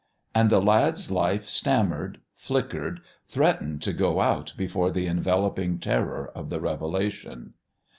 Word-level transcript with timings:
And 0.33 0.49
the 0.49 0.59
lad's 0.63 1.11
life 1.11 1.43
stammered, 1.45 2.19
flickered, 2.33 3.01
threatened 3.27 3.83
to 3.83 3.93
go 3.93 4.19
out 4.19 4.51
before 4.57 4.89
the 4.89 5.05
enveloping 5.05 5.77
terror 5.77 6.31
of 6.33 6.49
the 6.49 6.59
revelation. 6.59 7.53